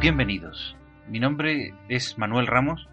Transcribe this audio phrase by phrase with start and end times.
[0.00, 0.78] Bienvenidos.
[1.08, 2.88] Mi nombre es Manuel Ramos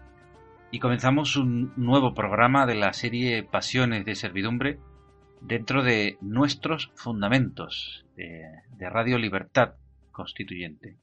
[0.70, 4.78] y comenzamos un nuevo programa de la serie Pasiones de Servidumbre
[5.40, 8.44] dentro de nuestros fundamentos de,
[8.90, 9.76] Radio Libertad
[10.12, 10.98] Constituyente.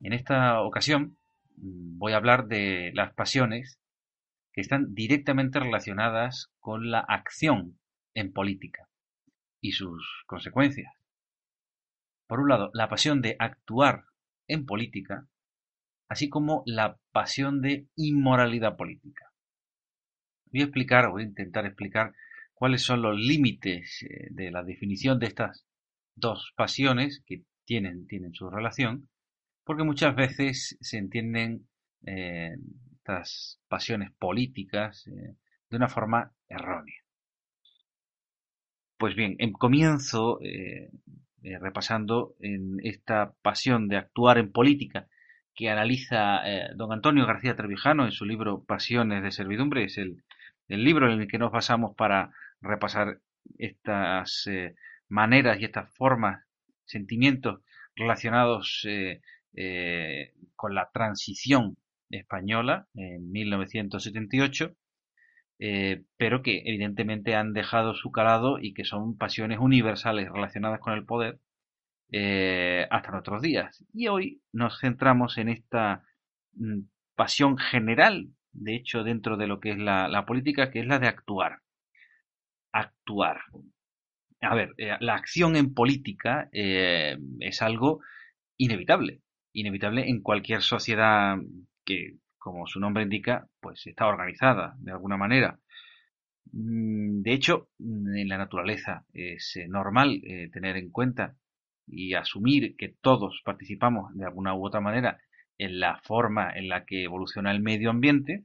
[0.00, 1.16] En esta ocasión
[1.54, 3.78] mm, voy a hablar de las pasiones
[4.52, 7.78] que están directamente relacionadas con la acción
[8.14, 8.88] en política
[9.60, 10.92] y sus consecuencias.
[12.26, 14.07] Por un lado, la pasión de actuar
[14.48, 15.28] en política,
[16.08, 19.26] así como la pasión de inmoralidad política.
[20.46, 22.14] Voy a explicar, voy a intentar explicar
[22.54, 25.66] cuáles son los límites eh, de la definición de estas
[26.16, 29.08] dos pasiones que tienen, tienen su relación,
[29.64, 31.68] porque muchas veces se entienden
[32.06, 32.56] eh,
[32.96, 35.36] estas pasiones políticas eh,
[35.70, 37.02] de una forma errónea.
[38.98, 40.90] Pues bien, en comienzo eh,
[41.42, 45.06] repasando en esta pasión de actuar en política
[45.54, 50.22] que analiza eh, don Antonio García Trevijano en su libro Pasiones de Servidumbre, es el,
[50.68, 53.20] libro en el que nos basamos para repasar
[53.56, 54.74] estas eh,
[55.08, 56.44] maneras y estas formas,
[56.84, 57.60] sentimientos
[57.96, 58.86] relacionados
[60.54, 61.76] con la transición
[62.10, 64.74] española en 1978
[65.60, 70.92] eh, pero que evidentemente han dejado su calado y que son pasiones universales relacionadas con
[70.92, 71.40] el poder
[72.12, 73.84] eh, hasta nuestros días.
[73.92, 76.04] Y hoy nos centramos en esta
[76.52, 76.80] mm,
[77.16, 81.08] pasión general, de hecho, dentro de lo que es la, política, que es la de
[81.08, 81.58] actuar.
[82.72, 83.40] Actuar.
[84.40, 88.00] A ver, eh, la acción en política es algo
[88.56, 91.36] inevitable, inevitable en cualquier sociedad
[91.84, 92.18] que,
[92.52, 95.58] como su nombre indica, pues está organizada de alguna manera.
[96.52, 101.36] Mm, de hecho, mm, en la naturaleza es eh, normal eh, tener en cuenta
[101.86, 105.18] y asumir que todos participamos de alguna u otra manera
[105.58, 108.44] en la forma en la que evoluciona el medio ambiente.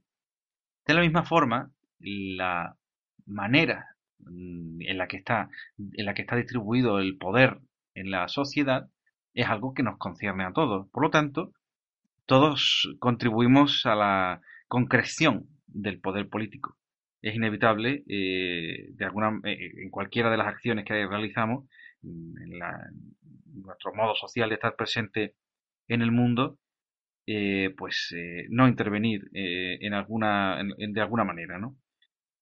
[0.85, 2.77] De la misma forma, la
[3.25, 7.59] manera mm, en la que está, en la que está distribuido el poder
[7.95, 8.89] en la sociedad
[9.33, 10.89] es algo que nos concierne a todos.
[10.91, 11.53] Por lo tanto,
[12.25, 16.78] todos contribuimos a la concreción del poder político.
[17.22, 21.69] Es inevitable, eh, de alguna, eh, en cualquiera de las acciones que realizamos,
[22.03, 22.59] en,
[23.53, 25.35] nuestro modo social de estar presente
[25.88, 26.59] en el mundo,
[27.28, 28.13] eh, pues
[28.50, 31.78] no intervenir en alguna, de alguna manera, ¿no?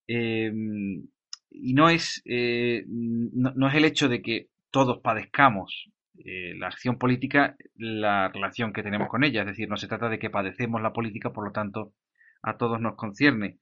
[0.08, 1.06] Em,
[1.52, 5.92] y no es, no es el hecho de que todos padezcamos
[6.26, 9.42] eh, la acción política la relación que tenemos con ella.
[9.42, 11.94] Es decir, no se trata de que padecemos la política, por lo tanto,
[12.42, 13.60] a todos nos concierne.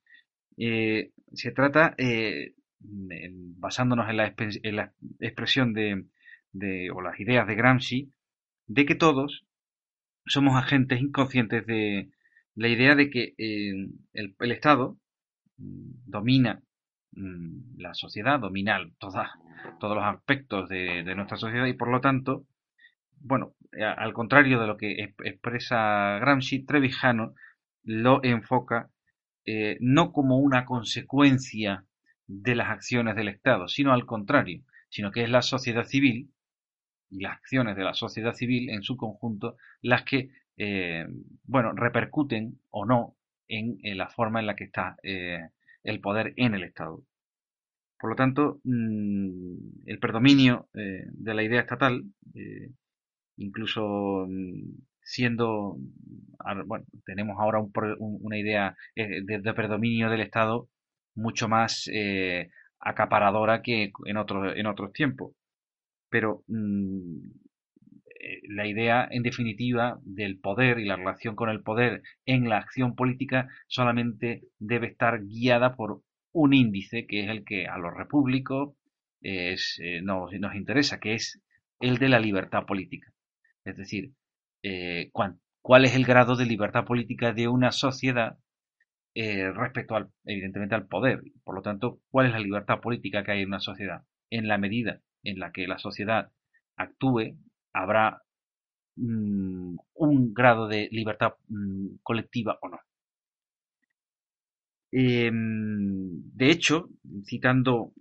[0.57, 8.13] Eh, se trata, eh, basándonos en la, expresión de, o las ideas de Gramsci,
[8.67, 9.45] de que todos
[10.25, 12.09] somos agentes inconscientes de
[12.55, 14.97] la idea de que el, Estado
[15.57, 16.61] mm, domina
[17.77, 19.31] la sociedad, domina toda,
[19.79, 22.45] todos los aspectos de, nuestra sociedad y por lo tanto,
[23.19, 23.55] bueno,
[23.97, 27.33] al contrario de lo que expresa Gramsci, Trevijano
[27.83, 28.89] lo enfoca
[29.45, 31.85] eh, no como una consecuencia
[32.27, 36.31] de las acciones del Estado, sino al contrario, sino que es la sociedad civil
[37.09, 41.07] y las acciones de la sociedad civil en su conjunto las que, eh,
[41.43, 43.15] bueno, repercuten o no
[43.47, 45.49] en, la forma en la que está eh,
[45.83, 47.03] el poder en el Estado.
[47.99, 52.03] Por lo tanto, mm, el predominio eh, de la idea estatal,
[52.33, 52.71] eh,
[53.37, 54.63] incluso mm,
[55.01, 55.77] siendo,
[56.65, 57.59] bueno, tenemos ahora
[57.99, 60.69] una idea eh, de, predominio del Estado
[61.15, 61.89] mucho más
[62.79, 65.33] acaparadora que en otros, en tiempos.
[66.09, 67.31] pero mm,
[68.49, 72.95] la idea, en definitiva, del poder y la relación con el poder en la acción
[72.95, 76.01] política solamente debe estar guiada por
[76.39, 78.75] un índice, que es el que a los repúblicos
[79.21, 81.41] es, eh, nos, interesa, que es
[81.79, 83.11] el de la libertad política.
[83.65, 84.13] Es decir,
[84.63, 88.37] eh, cuál es el grado de libertad política de una sociedad
[89.15, 91.21] eh, respecto al, evidentemente, al poder.
[91.43, 94.03] Por lo tanto, ¿cuál es la libertad política que hay en una sociedad?
[94.29, 96.31] En la medida en la que la sociedad
[96.77, 97.35] actúe,
[97.73, 98.21] habrá
[98.95, 102.79] mm, un grado de libertad mm, colectiva o no.
[104.91, 106.89] Em, de hecho,
[107.25, 107.93] citando,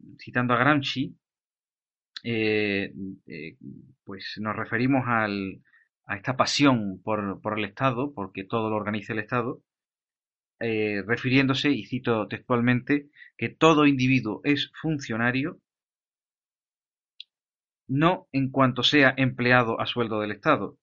[0.54, 1.14] a Gramsci,
[2.24, 2.92] eh,
[3.26, 3.56] eh,
[4.04, 5.62] pues nos referimos al,
[6.06, 9.62] a esta pasión por, por, el Estado, porque todo lo organiza el Estado,
[10.60, 15.60] eh, refiriéndose, y cito textualmente, que todo individuo es funcionario
[17.88, 20.78] no en cuanto sea empleado a sueldo del Estado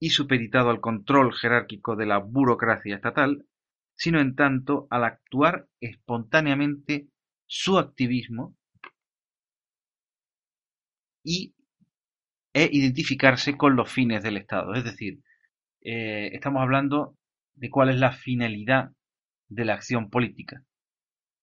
[0.00, 3.44] y supeditado al control jerárquico de la burocracia estatal,
[3.98, 7.08] sino en tanto al actuar espontáneamente
[7.46, 8.56] su activismo
[11.24, 11.54] y
[12.54, 14.74] e identificarse con los fines del Estado.
[14.74, 15.20] Es decir,
[15.82, 17.16] eh, estamos hablando
[17.54, 18.92] de cuál es la finalidad
[19.48, 20.64] de la acción política,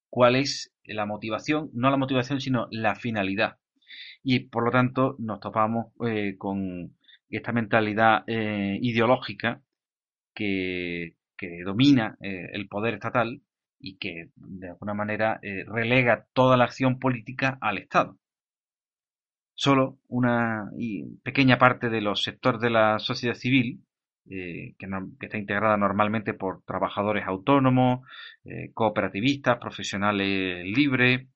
[0.09, 3.57] cuál es la motivación, no la motivación, sino la finalidad.
[4.23, 6.97] Y por lo tanto nos topamos eh, con
[7.29, 9.61] esta mentalidad eh, ideológica
[10.33, 13.41] que, que domina eh, el poder estatal
[13.79, 18.17] y que de alguna manera eh, relega toda la acción política al Estado.
[19.53, 20.69] Solo una
[21.23, 23.85] pequeña parte de los sectores de la sociedad civil,
[24.29, 24.87] eh, que,
[25.21, 28.05] está integrada normalmente por trabajadores autónomos,
[28.73, 31.27] cooperativistas, profesionales libres,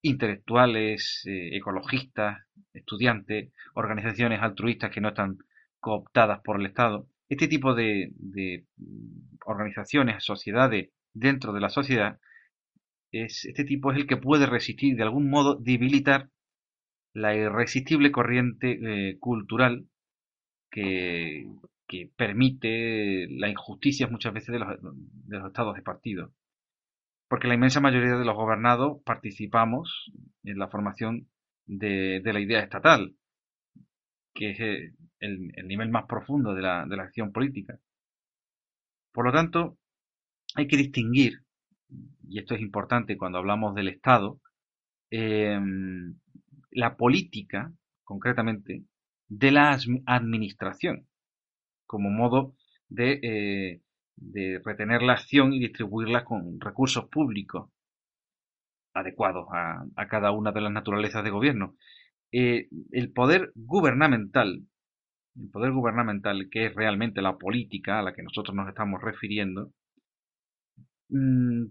[0.00, 5.38] intelectuales, ecologistas, estudiantes, organizaciones altruistas que no están
[5.80, 8.12] cooptadas por el Estado, este tipo de,
[9.46, 12.18] organizaciones, sociedades dentro de la sociedad,
[13.12, 16.30] es, este tipo es el que puede resistir, de algún modo, debilitar
[17.12, 19.86] la irresistible corriente eh, cultural
[20.70, 21.46] que,
[22.16, 26.32] permite la injusticia muchas veces de los, de los estados de partido.
[27.28, 30.12] Porque la inmensa mayoría de los gobernados participamos
[30.44, 31.28] en la formación
[31.64, 33.16] de, la idea estatal,
[34.34, 37.78] que es eh, el, nivel más profundo de la, de la acción política.
[39.16, 39.78] Por lo tanto,
[40.56, 41.40] hay que distinguir,
[42.28, 44.42] y esto es importante cuando hablamos del Estado,
[45.10, 46.18] em,
[46.70, 47.72] la política,
[48.04, 48.84] concretamente,
[49.28, 51.08] de la administración,
[51.86, 52.56] como modo
[52.90, 53.82] de, eh,
[54.16, 57.70] de, retener la acción y distribuirla con recursos públicos
[58.92, 61.74] adecuados a, a, cada una de las naturalezas de gobierno.
[62.32, 64.66] Eh, el poder gubernamental,
[65.40, 69.72] el poder gubernamental, que es realmente la política a la que nosotros nos estamos refiriendo,
[71.08, 71.64] mm,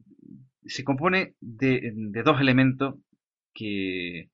[0.65, 2.95] se compone de, dos elementos
[3.53, 4.29] que,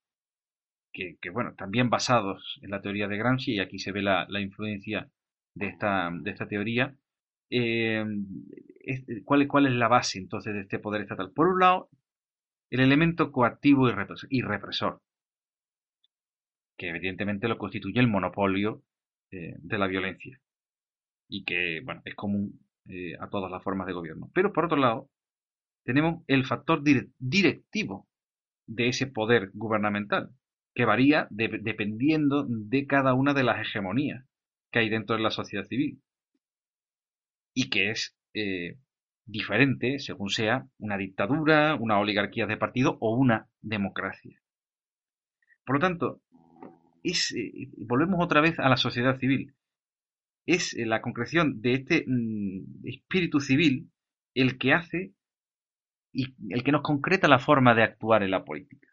[0.94, 5.10] que, bueno, también basados en la teoría de Gramsci, y aquí se ve la, influencia
[5.56, 6.96] de esta, de esta teoría.
[7.50, 8.06] Eh,
[9.26, 11.32] ¿cuál, ¿Cuál es la base entonces de este poder estatal?
[11.32, 11.90] Por un lado,
[12.70, 13.90] el elemento coactivo
[14.30, 15.02] y represor
[16.82, 18.82] que evidentemente lo constituye el monopolio
[19.32, 20.40] eh, de la violencia
[21.28, 24.30] y que bueno, es común eh, a todas las formas de gobierno.
[24.34, 25.10] Pero por otro lado,
[25.84, 28.08] tenemos el factor directivo
[28.68, 30.30] de ese poder gubernamental,
[30.74, 34.26] que varía dependiendo de cada una de las hegemonías
[34.72, 36.02] que hay dentro de la sociedad civil
[37.54, 38.78] y que es eh,
[39.26, 44.42] diferente según sea una dictadura, una oligarquía de partido o una democracia.
[45.66, 46.22] Por lo tanto,
[47.04, 49.54] es, eh, volvemos otra vez a la sociedad civil.
[50.46, 53.90] Es eh, la concreción de este mm, espíritu civil
[54.34, 55.14] el que hace
[56.14, 58.88] y el que nos concreta la forma de actuar en la política.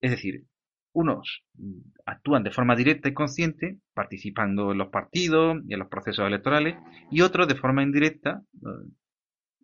[0.00, 0.44] Es decir,
[0.92, 5.88] unos mm, actúan de forma directa y consciente, participando en los partidos y en los
[5.88, 6.76] procesos electorales,
[7.10, 8.42] y otros de forma indirecta,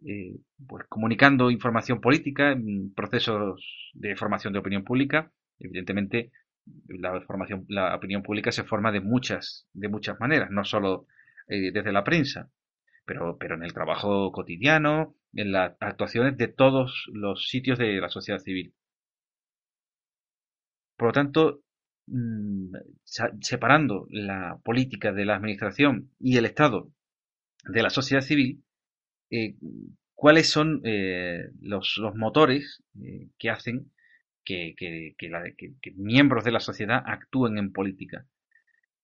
[0.06, 6.32] eh, pues comunicando información política en procesos de formación de opinión pública, evidentemente
[6.88, 11.06] la formación, la opinión pública se forma de muchas, de muchas maneras, no solo
[11.48, 12.50] eh, desde la prensa,
[13.04, 18.08] pero, pero en el trabajo cotidiano, en las actuaciones de todos los sitios de la
[18.08, 18.74] sociedad civil.
[20.96, 21.62] Por lo tanto,
[22.06, 22.74] mm,
[23.40, 26.90] separando la política de la administración y el Estado
[27.64, 28.62] de la sociedad civil,
[29.30, 29.56] eh,
[30.14, 32.82] ¿cuáles son eh, los, los, motores
[33.38, 33.90] que hacen
[34.50, 35.14] que,
[35.96, 38.26] miembros de la sociedad actúen en política.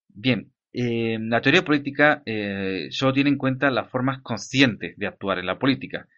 [0.09, 5.39] Bien, eh, la teoría política eh, solo tiene en cuenta las formas conscientes de actuar
[5.39, 6.09] en la política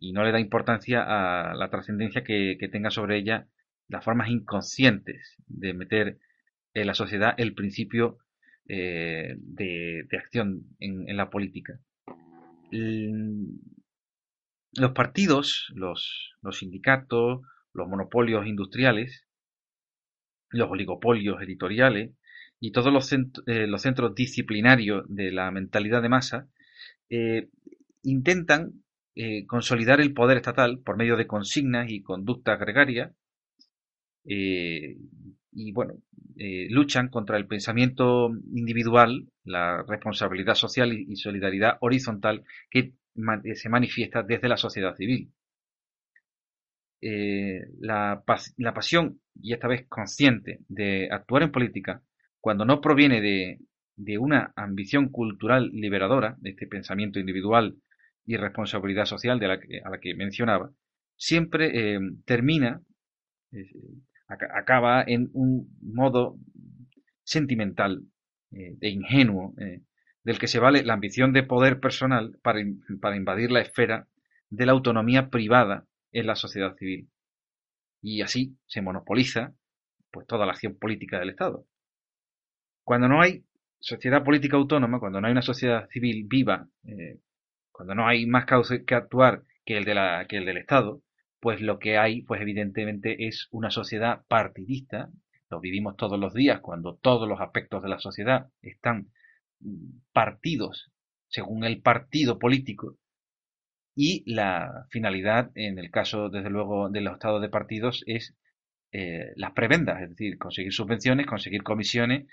[0.00, 3.46] y no le da importancia a la trascendencia que, tenga sobre ella
[3.88, 6.18] las formas inconscientes de meter
[6.74, 8.18] en la sociedad el principio
[8.68, 11.78] eh, de, acción en, la política.
[14.74, 19.26] Los partidos, los, sindicatos, los monopolios industriales,
[20.50, 22.12] los oligopolios editoriales
[22.60, 26.48] y todos los, eh, centros disciplinarios de la mentalidad de masa
[27.08, 27.48] eh,
[28.02, 33.12] intentan eh, consolidar el poder estatal por medio de consignas y conductas gregarias
[34.24, 35.94] y bueno,
[36.70, 42.94] luchan contra el pensamiento individual, la responsabilidad social y solidaridad horizontal que
[43.54, 45.32] se manifiesta desde la sociedad civil.
[47.04, 52.00] Eh, la, pasión, y esta vez consciente, de actuar en política,
[52.40, 57.76] cuando no proviene de, una ambición cultural liberadora, de este pensamiento individual
[58.24, 60.70] y responsabilidad social de la que, a la que mencionaba,
[61.16, 62.80] siempre eh, termina,
[64.54, 66.38] acaba en un modo
[67.24, 68.02] sentimental
[68.50, 69.54] e ingenuo
[70.24, 74.08] del que se vale la ambición de poder personal para, invadir la esfera
[74.50, 77.08] de la autonomía privada en la sociedad civil.
[78.00, 79.54] Y así se monopoliza
[80.10, 81.66] pues toda la acción política del Estado.
[82.84, 83.44] Cuando no hay
[83.80, 87.18] sociedad política autónoma, cuando no hay una sociedad civil viva, eh,
[87.70, 91.02] cuando no hay más causa que actuar que el, de la, que el del Estado,
[91.40, 95.08] pues lo que hay, pues evidentemente es una sociedad partidista,
[95.50, 99.10] lo vivimos todos los días cuando todos los aspectos de la sociedad están
[100.12, 100.92] partidos,
[101.28, 102.96] según el partido político,
[103.94, 108.34] y la finalidad, en el caso, desde luego, de los estados de partidos, es
[108.92, 112.26] eh, las prebendas, es decir, conseguir subvenciones, conseguir comisiones,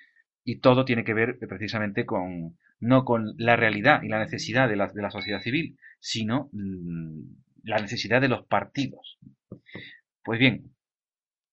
[0.43, 4.75] y todo tiene que ver precisamente con, no con la realidad y la necesidad de
[4.75, 7.21] la, de la sociedad civil, sino mm,
[7.63, 9.19] la necesidad de los partidos.
[10.23, 10.73] Pues bien,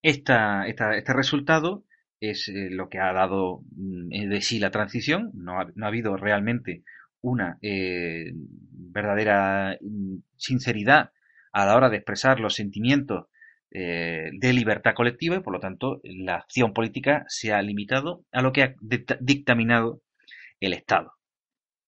[0.02, 1.84] esta, este resultado
[2.20, 5.30] es eh, lo que ha dado mm, eh, de sí la transición.
[5.34, 6.84] No ha, habido realmente
[7.26, 11.10] una eh, verdadera mm, sinceridad
[11.52, 13.26] a la hora de expresar los sentimientos
[13.68, 18.52] de libertad colectiva y por lo tanto la acción política se ha limitado a lo
[18.52, 18.74] que ha
[19.20, 20.00] dictaminado
[20.60, 21.12] el Estado.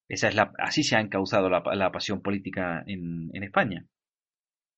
[0.09, 3.87] Esa es la, así se ha encauzado la, pasión política en, en, España.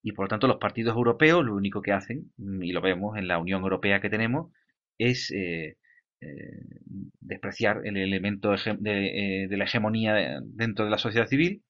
[0.02, 3.16] Y por lo tanto los partidos europeos lo único que hacen, mm, y lo vemos
[3.16, 4.52] en la Unión Europea que tenemos,
[4.98, 5.76] es eh,
[6.22, 6.60] eh,
[7.20, 11.62] despreciar el elemento de, eh, la hegemonía dentro de la sociedad civil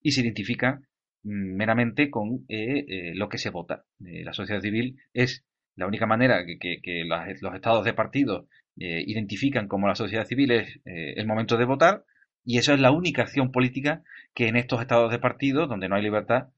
[0.00, 0.80] y se identifica
[1.22, 3.84] mm, meramente con lo que se vota.
[4.00, 5.44] la sociedad civil es
[5.76, 7.04] la única manera que,
[7.40, 12.04] los estados de partido identifican como la sociedad civil es el momento de votar
[12.44, 14.02] y eso es la única acción política
[14.34, 16.48] que en estos estados de partido, donde no hay libertad,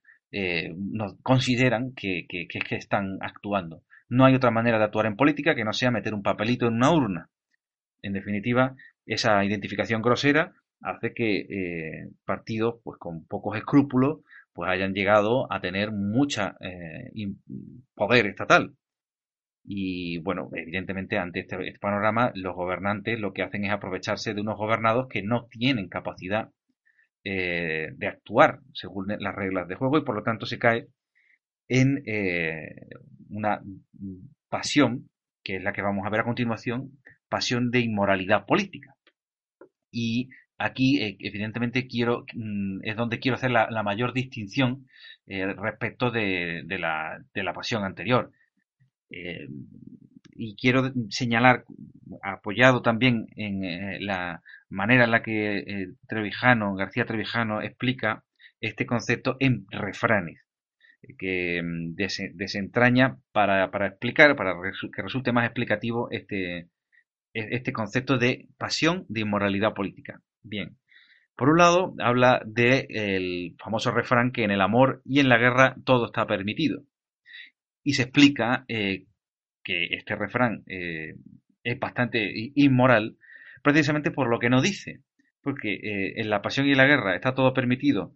[0.76, 3.82] nos consideran que, que, están actuando.
[4.08, 6.74] No hay otra manera de actuar en política que no sea meter un papelito en
[6.74, 7.30] una urna.
[8.04, 14.20] En definitiva, esa identificación grosera hace que eh, partidos pues con pocos escrúpulos
[14.52, 17.10] pues hayan llegado a tener mucha eh,
[17.94, 18.74] poder estatal.
[19.64, 24.42] Y bueno, evidentemente ante este, este, panorama los gobernantes lo que hacen es aprovecharse de
[24.42, 26.50] unos gobernados que no tienen capacidad
[27.24, 30.88] eh, de actuar según las reglas de juego y por lo tanto se cae
[31.68, 32.02] en
[33.30, 33.62] una
[34.50, 35.08] pasión,
[35.42, 36.90] que es la que vamos a ver a continuación,
[37.34, 38.94] pasión de inmoralidad política.
[39.90, 44.86] Y aquí, eh, evidentemente, quiero, mm, es donde quiero hacer la, mayor distinción
[45.26, 48.30] eh, respecto de, la, pasión anterior.
[50.36, 51.64] y quiero señalar,
[52.22, 55.34] apoyado también en la manera en la que
[56.08, 58.24] Trevijano, García Trevijano explica
[58.60, 60.44] este concepto en refranes
[61.18, 61.94] que mm,
[62.34, 64.54] desentraña para, explicar, para
[64.94, 66.68] que resulte más explicativo este,
[67.34, 70.22] este concepto de pasión de inmoralidad política.
[70.42, 70.78] Bien,
[71.36, 75.76] por un lado habla del famoso refrán que en el amor y en la guerra
[75.84, 76.84] todo está permitido.
[77.82, 79.06] Y se explica eh,
[79.64, 81.16] que este refrán eh,
[81.64, 83.16] es bastante inmoral
[83.62, 85.02] precisamente por lo que no dice.
[85.42, 88.14] Porque eh, en la pasión y en la guerra está todo permitido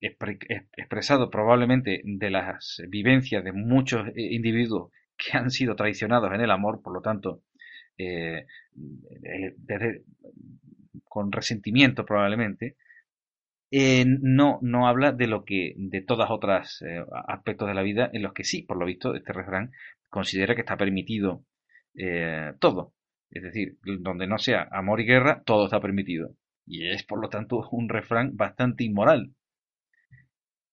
[0.00, 6.82] expresado probablemente de las vivencias de muchos individuos que han sido traicionados en el amor,
[6.82, 7.42] por lo tanto,
[7.98, 8.46] eh,
[9.22, 10.04] eh,
[11.04, 12.76] con resentimiento probablemente,
[13.70, 16.82] no, no habla de lo que, de todas otras
[17.26, 19.72] aspectos de la vida en los que sí, por lo visto, este refrán
[20.08, 21.44] considera que está permitido
[21.96, 22.94] eh, todo.
[23.30, 26.30] Es decir, donde no sea amor y guerra, todo está permitido.
[26.64, 29.34] Y es, por lo tanto, un refrán bastante inmoral.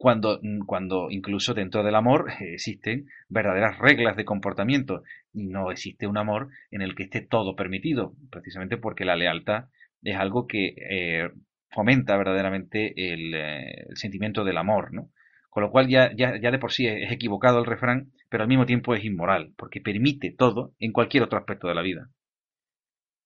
[0.04, 6.18] Cuando, cuando incluso dentro del amor existen verdaderas reglas de comportamiento y no existe un
[6.18, 9.70] amor en el que esté todo permitido, precisamente porque la lealtad
[10.02, 11.30] es algo que eh,
[11.70, 15.10] fomenta verdaderamente el, eh, el, sentimiento del amor, ¿no?
[15.50, 18.50] Con lo cual ya, ya, ya de por sí es equivocado el refrán, pero al
[18.50, 22.10] mismo tiempo es inmoral, porque permite todo en cualquier otro aspecto de la vida.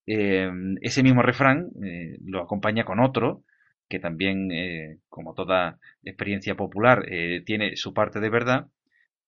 [0.06, 0.48] Eh,
[0.82, 3.42] ese mismo refrán eh, lo acompaña con otro,
[3.90, 8.68] que también, eh, como toda experiencia popular, eh, tiene su parte de verdad,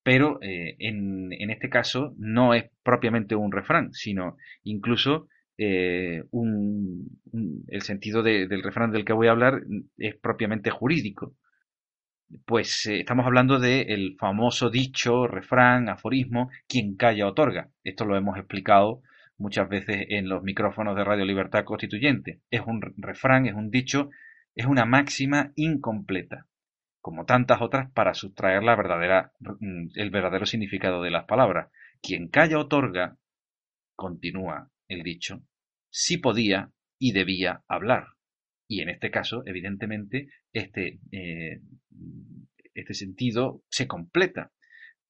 [0.03, 5.27] pero eh, en, en, este caso no es propiamente un refrán, sino incluso
[6.31, 7.19] un,
[7.67, 9.61] el sentido de, del refrán del que voy a hablar
[9.97, 11.35] es propiamente jurídico.
[12.45, 17.69] Pues estamos hablando del famoso dicho, refrán, aforismo, quien calla otorga.
[17.83, 19.01] Esto lo hemos explicado
[19.39, 22.41] muchas veces en los micrófonos de Radio Libertad Constituyente.
[22.51, 24.09] Es un refrán, es un dicho,
[24.59, 26.45] es una máxima incompleta,
[26.99, 31.71] como tantas otras para sustraer la verdadera, mm, el verdadero significado de las palabras.
[32.01, 33.17] Quien calla otorga,
[33.95, 35.45] continúa el dicho,
[35.89, 38.07] sí podía y debía hablar.
[38.67, 41.61] Y en este caso, evidentemente, este, eh,
[42.73, 44.51] este sentido se completa.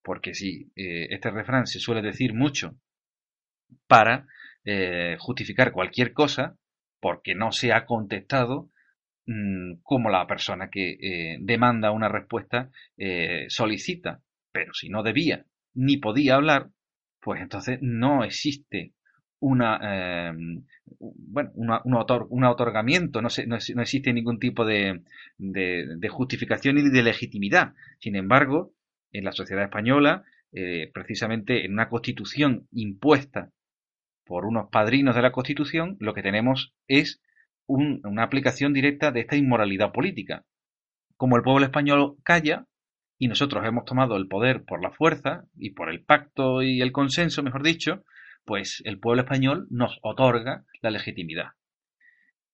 [0.03, 2.77] Porque si eh, este refrán se suele decir mucho
[3.88, 4.27] para
[4.63, 6.56] eh, justificar cualquier cosa,
[7.00, 8.70] porque no se ha contestado
[9.83, 14.21] como la persona que eh, demanda una respuesta eh, solicita.
[14.51, 15.45] Pero si no debía
[15.75, 16.69] ni podía hablar,
[17.19, 18.93] pues entonces no existe
[19.39, 20.33] una, eh,
[21.00, 25.03] bueno, un otorgamiento, no, se, no, no, existe ningún tipo de,
[25.38, 27.74] de, de, justificación y de legitimidad.
[28.00, 28.74] Sin embargo,
[29.12, 30.24] en la sociedad española,
[30.93, 33.51] precisamente en una constitución impuesta
[34.25, 37.21] por unos padrinos de la constitución, lo que tenemos es
[37.69, 40.43] un, una aplicación directa de esta inmoralidad política.
[41.15, 42.65] Como el pueblo español calla,
[43.19, 46.91] y nosotros hemos tomado el poder por la fuerza y por el pacto y el
[46.91, 48.03] consenso, mejor dicho,
[48.43, 51.49] pues el pueblo español nos otorga la legitimidad.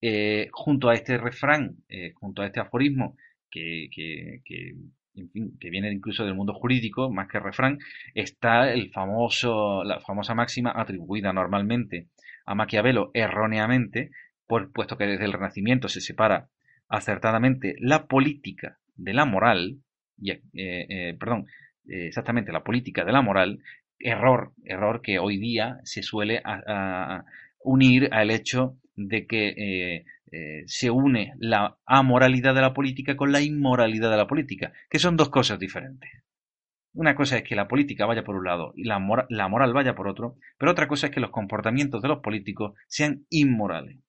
[0.01, 3.15] Eh, junto a este refrán, eh, junto a este aforismo,
[3.49, 7.77] que, que, que viene incluso del mundo jurídico, más que refrán,
[8.13, 12.09] está el famoso, la famosa máxima atribuida normalmente
[12.45, 14.11] a Maquiavelo erróneamente,
[14.47, 16.49] por, puesto que desde el Renacimiento se separa
[16.87, 19.79] acertadamente la política de la moral,
[20.17, 21.47] y, eh, eh, perdón,
[21.87, 23.59] eh, exactamente la política de la moral,
[23.99, 27.25] error, error que hoy día se suele a,
[27.63, 30.05] unir al hecho de que
[30.67, 35.17] se une la amoralidad de la política con la inmoralidad de la política, que son
[35.17, 36.11] dos cosas diferentes.
[36.93, 39.73] Una cosa es que la política vaya por un lado y la, mora la moral
[39.73, 44.04] vaya por otro, pero otra cosa es que los comportamientos de los políticos sean inmorales.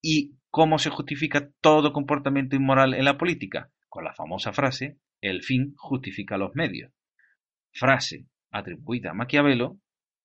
[0.00, 3.70] ¿Y cómo se justifica todo comportamiento inmoral en la política?
[3.88, 6.92] Con la famosa frase, el fin justifica los medios.
[7.72, 9.78] Frase atribuida a Maquiavelo,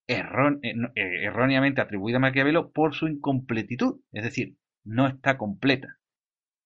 [0.07, 0.21] eh,
[0.63, 5.99] eh, erróneamente atribuida a Maquiavelo por su incompletitud, es decir, no está completa.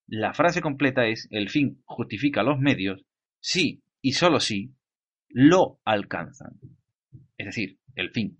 [0.07, 3.05] La frase completa es el fin justifica los medios
[3.39, 4.73] si y solo si
[5.29, 6.59] lo alcanzan.
[7.37, 8.37] Es decir, el fin.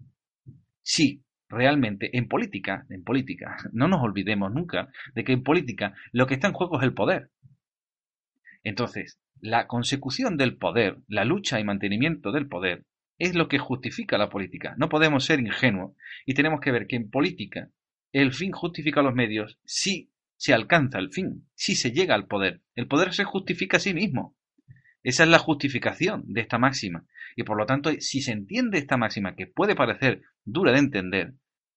[0.82, 6.28] Si realmente en política, en política, no nos olvidemos nunca de que en política lo
[6.28, 7.32] que está en juego es el poder.
[8.64, 12.86] Entonces, la consecución del poder, la lucha y mantenimiento del poder,
[13.18, 14.76] es lo que justifica la política.
[14.78, 17.72] No podemos ser ingenuos y tenemos que ver que en política
[18.12, 22.62] el fin justifica los medios si se alcanza el fin, si se llega al poder.
[22.76, 24.37] El poder se justifica a sí mismo.
[25.08, 27.06] Esa es la justificación de esta máxima.
[27.38, 31.34] Y por lo tanto, si se entiende esta máxima, que puede parecer dura de entender,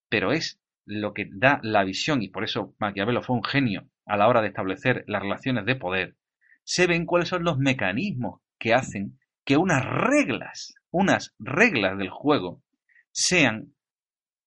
[0.08, 4.16] pero es lo que da la visión, y por eso Maquiavelo fue un genio a
[4.16, 6.16] la hora de establecer las relaciones de poder,
[6.64, 12.64] se ven cuáles son los mecanismos que hacen que unas reglas, unas reglas del juego,
[13.12, 13.74] sean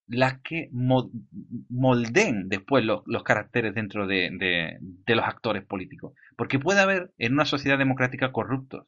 [0.07, 6.13] las que moldeen después los, los caracteres dentro de, de, de, los actores políticos.
[6.35, 8.87] Porque puede haber en una sociedad democrática corruptos.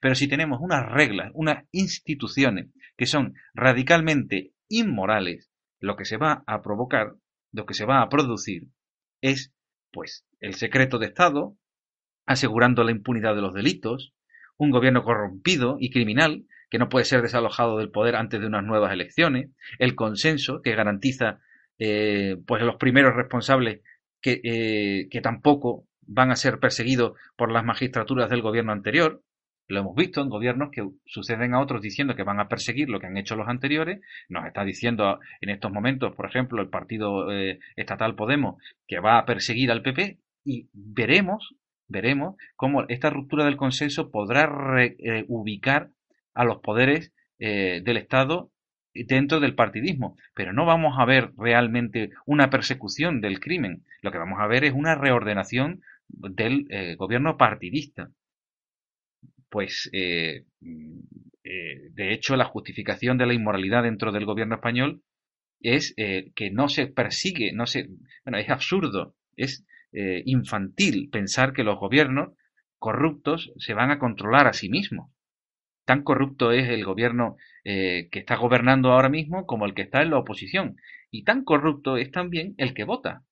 [0.00, 6.44] Pero si tenemos unas reglas, unas instituciones que son radicalmente inmorales, lo que se va
[6.46, 7.14] a provocar,
[7.52, 8.68] lo que se va a producir,
[9.22, 9.52] es,
[9.90, 11.56] pues, el secreto de Estado,
[12.26, 14.12] asegurando la impunidad de los delitos,
[14.56, 18.64] un gobierno corrompido y criminal que no puede ser desalojado del poder antes de unas
[18.64, 21.40] nuevas elecciones, el consenso que garantiza
[21.78, 23.80] eh, pues los primeros responsables
[24.20, 29.22] que, eh, que tampoco van a ser perseguidos por las magistraturas del gobierno anterior,
[29.68, 32.98] Lo hemos visto en gobiernos que suceden a otros diciendo que van a perseguir lo
[32.98, 34.00] que han hecho los anteriores.
[34.28, 39.18] Nos está diciendo en estos momentos, por ejemplo, el partido eh, estatal Podemos que va
[39.18, 41.54] a perseguir al PP y veremos,
[41.86, 45.90] veremos cómo esta ruptura del consenso podrá reubicar
[46.34, 48.50] a los poderes eh, del Estado
[48.92, 53.84] dentro del partidismo, pero no vamos a ver realmente una persecución del crimen.
[54.02, 58.10] Lo que vamos a ver es una reordenación del gobierno partidista
[59.50, 60.44] pues eh,
[61.44, 65.02] eh, de hecho la justificación de la inmoralidad dentro del gobierno español
[65.60, 67.88] es eh, que no se persigue, no se,
[68.24, 72.34] bueno, es absurdo, es infantil pensar que los gobiernos
[72.78, 75.10] corruptos se van a controlar a sí mismos.
[75.90, 80.10] Tan corrupto es el gobierno que está gobernando ahora mismo como el que está en
[80.10, 80.76] la oposición.
[81.10, 83.24] Y tan corrupto es también el que vota.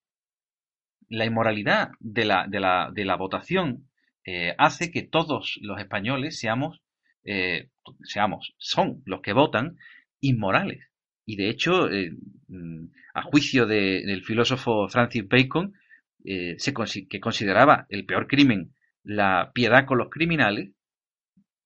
[1.09, 3.89] La inmoralidad de la, de la, de la votación
[4.25, 6.83] eh, hace que todos los españoles seamos,
[7.23, 7.69] eh,
[8.03, 9.77] seamos, son los que votan
[10.21, 10.81] inmorales.
[11.27, 12.11] Y de hecho, eh,
[13.15, 15.75] a juicio del filósofo Francis Bacon,
[16.25, 16.75] se,
[17.09, 20.73] que consideraba el peor crimen la piedad con los criminales,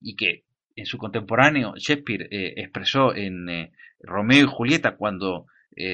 [0.03, 0.45] y que
[0.77, 5.47] en su contemporáneo Shakespeare expresó en Romeo y Julieta cuando,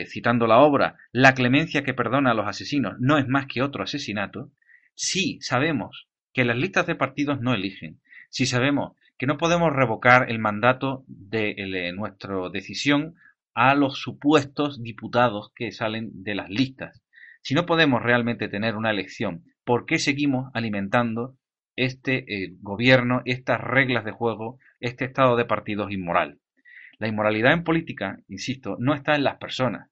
[0.07, 3.83] citando la obra, la clemencia que perdona a los asesinos no es más que otro
[3.83, 4.51] asesinato,
[4.95, 8.01] sí sabemos que las listas de partidos no eligen.
[8.31, 13.17] Si sabemos que no podemos revocar el mandato de, eh, nuestra decisión
[13.55, 17.03] a los supuestos diputados que salen de las listas.
[17.43, 21.37] Si no podemos realmente tener una elección, ¿por qué seguimos alimentando
[21.79, 26.41] este eh, gobierno, estas reglas de juego, este estado de partidos inmoral?
[26.99, 29.89] La inmoralidad en política, insisto, no está en las personas,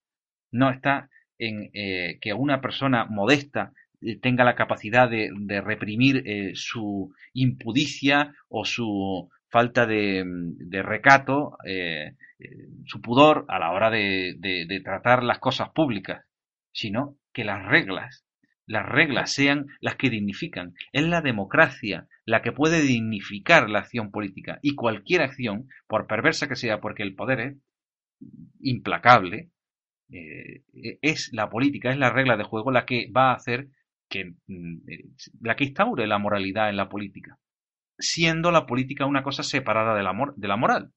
[0.51, 7.15] no está en eh, que una persona modesta eh, tenga la capacidad de, reprimir su
[7.33, 10.25] impudicia o su falta de,
[10.83, 11.57] recato,
[12.85, 16.25] su pudor a la hora de, tratar las cosas públicas,
[16.73, 18.26] sino que las reglas,
[18.67, 20.75] las reglas sean las que dignifican.
[20.93, 26.49] Es la democracia la que puede dignificar la acción política y cualquier acción, por perversa
[26.49, 27.57] que sea, porque el poder es
[28.61, 29.51] implacable,
[30.09, 33.69] es la política, es la regla de juego la que va a hacer
[34.09, 35.05] que, mm, eh,
[35.41, 37.39] la que instaure la moralidad en la política,
[37.99, 40.93] siendo la política una cosa separada de la, de la moral.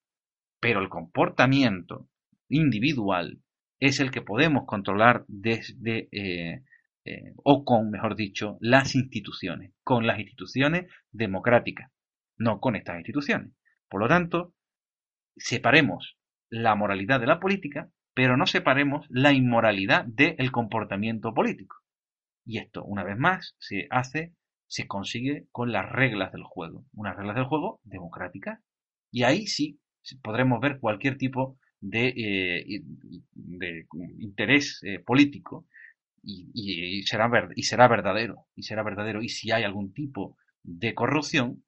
[0.59, 2.07] Pero el comportamiento
[2.49, 3.39] individual
[3.79, 6.63] es el que podemos controlar desde, eh,
[7.05, 11.91] eh, o con, mejor dicho, las instituciones, con las instituciones democráticas,
[12.37, 13.53] no con estas instituciones.
[13.87, 14.53] Por lo tanto,
[15.35, 16.17] separemos
[16.49, 21.77] la moralidad de la política, pero no separemos la inmoralidad del comportamiento político.
[22.45, 24.33] Y esto, una vez más, se hace,
[24.67, 26.85] se consigue con las reglas del juego.
[26.93, 28.59] Unas reglas del juego democráticas.
[29.11, 29.79] Y ahí sí
[30.21, 32.81] podremos ver cualquier tipo de, eh,
[33.33, 33.87] de
[34.19, 35.67] interés eh, político
[36.21, 38.45] y, será y será verdadero.
[38.55, 39.21] Y será verdadero.
[39.21, 41.63] Y si hay algún tipo de corrupción,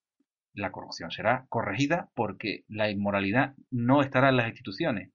[0.54, 5.12] la corrupción será corregida porque la inmoralidad no estará en las instituciones.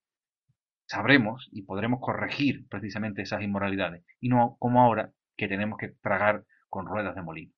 [0.89, 4.05] Sabremos y podremos corregir precisamente esas inmoralidades.
[4.21, 7.53] Y no como ahora, que tenemos que tragar con ruedas de molino.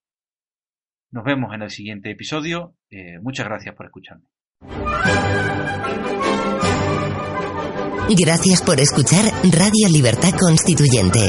[1.11, 2.75] Nos vemos en el siguiente episodio.
[2.91, 4.29] Eh, muchas gracias por escucharme.
[8.11, 11.29] Gracias por escuchar Radio Libertad Constituyente.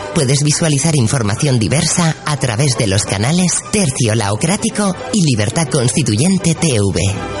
[0.13, 7.40] puedes visualizar información diversa a través de los canales Tercio Laocrático y Libertad Constituyente TV.